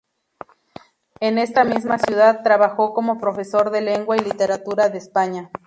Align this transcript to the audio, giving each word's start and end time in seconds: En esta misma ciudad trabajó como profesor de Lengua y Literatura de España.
En 1.19 1.37
esta 1.37 1.63
misma 1.63 1.99
ciudad 1.99 2.41
trabajó 2.41 2.91
como 2.91 3.19
profesor 3.19 3.69
de 3.69 3.81
Lengua 3.81 4.17
y 4.17 4.21
Literatura 4.21 4.89
de 4.89 4.97
España. 4.97 5.51